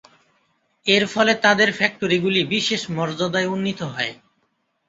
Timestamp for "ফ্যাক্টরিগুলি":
1.73-2.41